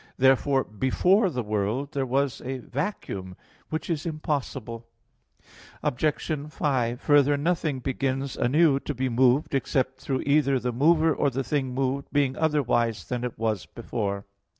[0.17, 3.35] Therefore before the world there was a vacuum;
[3.69, 4.87] which is impossible.
[5.83, 6.25] Obj.
[6.51, 11.43] 5: Further, nothing begins anew to be moved except through either the mover or the
[11.43, 14.25] thing moved being otherwise than it was before.